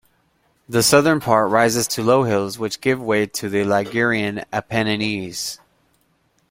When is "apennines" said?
4.51-5.59